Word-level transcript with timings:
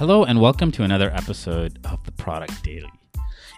Hello, 0.00 0.24
and 0.24 0.40
welcome 0.40 0.72
to 0.72 0.82
another 0.82 1.14
episode 1.14 1.78
of 1.84 2.02
the 2.04 2.12
Product 2.12 2.62
Daily. 2.62 2.90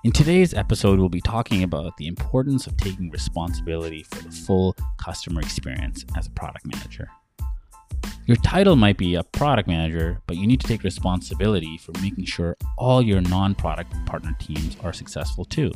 In 0.03 0.11
today's 0.11 0.53
episode, 0.53 0.99
we'll 0.99 1.09
be 1.09 1.21
talking 1.21 1.63
about 1.63 1.97
the 1.99 2.09
importance 2.09 2.67
of 2.67 2.77
taking 2.77 3.11
responsibility 3.11 4.03
for 4.03 4.25
the 4.25 4.31
full 4.33 4.75
customer 4.97 5.41
experience 5.41 6.05
as 6.17 6.27
a 6.27 6.31
product 6.31 6.67
manager. 6.67 7.09
Your 8.27 8.37
title 8.39 8.75
might 8.75 8.99
be 8.99 9.15
a 9.15 9.23
product 9.23 9.69
manager, 9.69 10.21
but 10.27 10.37
you 10.37 10.49
need 10.49 10.61
to 10.61 10.67
take 10.67 10.83
responsibility 10.83 11.79
for 11.79 11.93
making 12.03 12.25
sure 12.25 12.57
all 12.77 13.01
your 13.01 13.21
non 13.21 13.55
product 13.55 13.95
partner 14.07 14.35
teams 14.41 14.77
are 14.83 14.93
successful 14.93 15.45
too. 15.45 15.71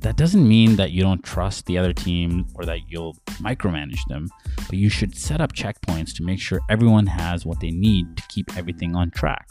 That 0.00 0.16
doesn't 0.16 0.48
mean 0.48 0.76
that 0.76 0.92
you 0.92 1.02
don't 1.02 1.22
trust 1.22 1.66
the 1.66 1.76
other 1.76 1.92
team 1.92 2.46
or 2.54 2.64
that 2.64 2.88
you'll 2.88 3.18
micromanage 3.42 4.04
them, 4.08 4.30
but 4.56 4.78
you 4.78 4.88
should 4.88 5.14
set 5.14 5.42
up 5.42 5.52
checkpoints 5.52 6.14
to 6.14 6.22
make 6.22 6.40
sure 6.40 6.60
everyone 6.70 7.06
has 7.06 7.44
what 7.44 7.60
they 7.60 7.70
need 7.70 8.16
to 8.16 8.22
keep 8.28 8.56
everything 8.56 8.96
on 8.96 9.10
track. 9.10 9.46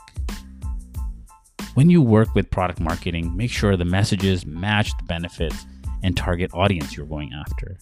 When 1.74 1.90
you 1.90 2.02
work 2.02 2.36
with 2.36 2.52
product 2.52 2.82
marketing, 2.82 3.36
make 3.38 3.50
sure 3.50 3.78
the 3.78 3.86
messages 3.86 4.46
match 4.46 4.92
the 4.98 5.06
benefits 5.06 5.66
and 6.04 6.18
target 6.18 6.52
audience 6.54 6.98
you're 6.98 7.06
going 7.06 7.32
after, 7.32 7.78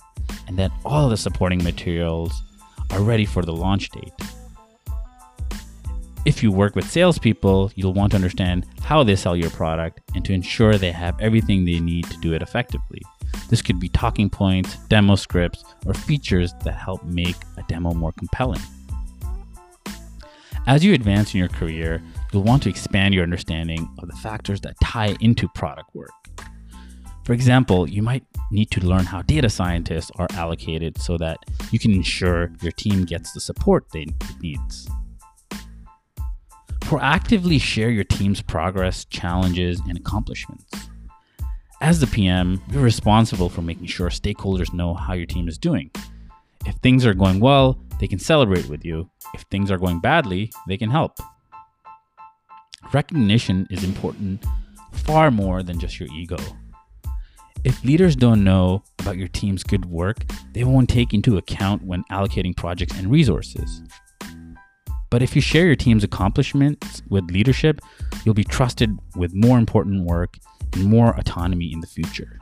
and 0.48 0.60
that 0.60 0.72
all 0.86 1.10
the 1.10 1.18
supporting 1.18 1.64
materials 1.64 2.44
are 2.92 3.02
ready 3.02 3.26
for 3.26 3.42
the 3.42 3.52
launch 3.52 3.90
date. 3.90 4.14
If 6.24 6.44
you 6.44 6.52
work 6.52 6.76
with 6.76 6.88
salespeople, 6.88 7.72
you'll 7.74 7.96
want 7.96 8.12
to 8.12 8.18
understand 8.18 8.68
how 8.84 9.04
they 9.04 9.16
sell 9.16 9.36
your 9.36 9.50
product 9.50 10.02
and 10.14 10.24
to 10.24 10.34
ensure 10.34 10.76
they 10.76 10.92
have 10.92 11.20
everything 11.20 11.66
they 11.66 11.80
need 11.80 12.06
to 12.12 12.18
do 12.18 12.34
it 12.34 12.44
effectively. 12.44 13.02
This 13.50 13.64
could 13.64 13.80
be 13.80 13.90
talking 13.90 14.30
points, 14.30 14.76
demo 14.90 15.16
scripts, 15.16 15.64
or 15.88 15.96
features 15.96 16.54
that 16.64 16.74
help 16.74 17.04
make 17.06 17.38
a 17.58 17.64
demo 17.68 17.96
more 17.96 18.12
compelling. 18.12 18.62
As 20.68 20.86
you 20.86 20.94
advance 20.94 21.34
in 21.34 21.40
your 21.40 21.50
career, 21.50 22.04
you'll 22.32 22.44
want 22.44 22.64
to 22.64 22.70
expand 22.70 23.14
your 23.14 23.24
understanding 23.24 23.90
of 24.00 24.08
the 24.08 24.16
factors 24.18 24.62
that 24.62 24.76
tie 24.82 25.16
into 25.20 25.48
product 25.50 25.94
work. 25.94 26.12
For 27.26 27.34
example, 27.34 27.88
you 27.88 28.02
might 28.02 28.24
need 28.52 28.72
to 28.72 28.82
learn 28.82 29.06
how 29.06 29.22
data 29.22 29.50
scientists 29.50 30.12
are 30.18 30.28
allocated 30.32 31.00
so 31.00 31.18
that 31.18 31.38
you 31.72 31.78
can 31.78 31.92
ensure 31.92 32.52
your 32.62 32.72
team 32.72 33.06
gets 33.06 33.34
the 33.34 33.40
support 33.40 33.86
they 33.94 34.08
needs. 34.42 34.90
Proactively 36.80 37.62
share 37.62 37.92
your 37.92 38.04
team's 38.04 38.42
progress, 38.42 39.06
challenges, 39.06 39.80
and 39.88 39.96
accomplishments. 39.96 40.90
As 41.82 42.00
the 42.00 42.08
PM, 42.08 42.62
you're 42.72 42.82
responsible 42.82 43.48
for 43.48 43.62
making 43.62 43.86
sure 43.86 44.10
stakeholders 44.10 44.74
know 44.74 44.96
how 44.96 45.14
your 45.14 45.28
team 45.28 45.48
is 45.48 45.58
doing. 45.58 45.92
If 46.66 46.76
things 46.78 47.06
are 47.06 47.14
going 47.14 47.40
well, 47.40 47.80
they 48.00 48.08
can 48.08 48.20
celebrate 48.20 48.68
with 48.68 48.84
you. 48.84 49.10
If 49.36 49.42
things 49.52 49.70
are 49.70 49.78
going 49.78 50.00
badly, 50.00 50.52
they 50.68 50.78
can 50.78 50.90
help. 50.90 51.20
Recognition 52.94 53.68
is 53.70 53.84
important 53.84 54.44
far 54.92 55.30
more 55.30 55.62
than 55.62 55.80
just 55.80 56.00
your 56.00 56.10
ego. 56.14 56.38
If 57.64 57.84
leaders 57.84 58.16
don't 58.16 58.44
know 58.44 58.84
about 59.00 59.18
your 59.18 59.28
team's 59.28 59.64
good 59.64 59.86
work, 59.86 60.18
they 60.54 60.64
won't 60.64 60.90
take 60.90 61.14
into 61.14 61.38
account 61.38 61.84
when 61.84 62.04
allocating 62.10 62.56
projects 62.56 62.98
and 62.98 63.12
resources. 63.12 63.84
But 65.10 65.22
if 65.22 65.36
you 65.36 65.42
share 65.42 65.66
your 65.66 65.76
team's 65.76 66.04
accomplishments 66.04 67.02
with 67.10 67.30
leadership, 67.30 67.82
you'll 68.24 68.34
be 68.34 68.44
trusted 68.44 68.98
with 69.16 69.34
more 69.34 69.58
important 69.58 70.06
work 70.06 70.38
and 70.74 70.86
more 70.86 71.16
autonomy 71.20 71.72
in 71.74 71.82
the 71.82 71.88
future. 71.88 72.40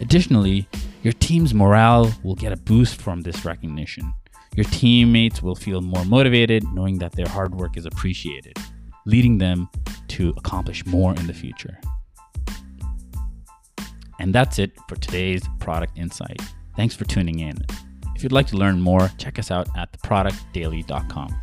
Additionally, 0.00 0.68
your 1.02 1.12
team's 1.12 1.54
morale 1.54 2.12
will 2.22 2.36
get 2.36 2.52
a 2.52 2.56
boost 2.56 3.00
from 3.00 3.22
this 3.22 3.44
recognition. 3.44 4.12
Your 4.54 4.64
teammates 4.64 5.42
will 5.42 5.54
feel 5.54 5.80
more 5.80 6.04
motivated 6.04 6.64
knowing 6.72 6.98
that 6.98 7.12
their 7.12 7.28
hard 7.28 7.54
work 7.54 7.76
is 7.76 7.86
appreciated, 7.86 8.56
leading 9.08 9.38
them 9.38 9.68
to 10.06 10.34
accomplish 10.36 10.84
more 10.84 11.14
in 11.14 11.26
the 11.26 11.32
future. 11.32 11.80
And 14.20 14.34
that's 14.34 14.58
it 14.58 14.72
for 14.86 14.96
today's 14.96 15.42
product 15.60 15.96
insight. 15.96 16.40
Thanks 16.76 16.94
for 16.94 17.04
tuning 17.06 17.38
in. 17.40 17.56
If 18.14 18.22
you'd 18.22 18.32
like 18.32 18.48
to 18.48 18.56
learn 18.56 18.80
more, 18.80 19.10
check 19.16 19.38
us 19.38 19.50
out 19.50 19.68
at 19.76 19.92
theproductdaily.com. 19.92 21.40